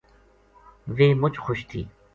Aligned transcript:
ویہ 0.95 1.17
مُچ 1.21 1.33
خوش 1.43 1.59
تھی 1.69 1.81